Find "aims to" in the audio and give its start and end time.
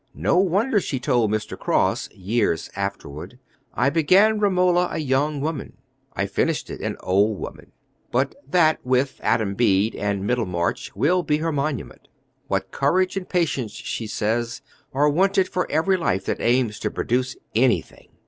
16.41-16.89